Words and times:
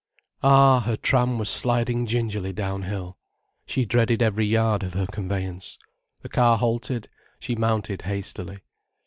Ah, 0.41 0.79
her 0.79 0.97
tram 0.97 1.37
was 1.37 1.47
sliding 1.47 2.07
gingerly 2.07 2.51
downhill. 2.51 3.19
She 3.67 3.85
dreaded 3.85 4.23
every 4.23 4.47
yard 4.47 4.81
of 4.81 4.95
her 4.95 5.05
conveyance. 5.05 5.77
The 6.23 6.29
car 6.29 6.57
halted, 6.57 7.07
she 7.39 7.53
mounted 7.53 8.01
hastily. 8.01 8.63